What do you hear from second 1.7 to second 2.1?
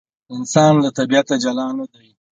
نه دی.